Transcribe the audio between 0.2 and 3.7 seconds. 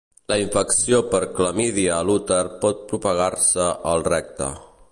La infecció per clamídia a l'úter pot propagar-se